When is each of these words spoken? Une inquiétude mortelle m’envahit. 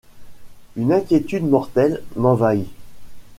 Une 0.77 0.93
inquiétude 0.93 1.47
mortelle 1.47 2.01
m’envahit. 2.15 2.67